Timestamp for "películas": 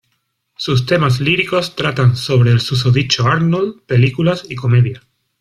3.85-4.43